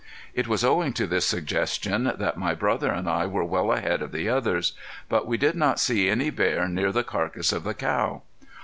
[0.33, 4.11] It was owing to this suggestion that my brother and I were well ahead of
[4.11, 4.73] the others.
[5.09, 8.23] But we did not see any bear near the carcass of the cow.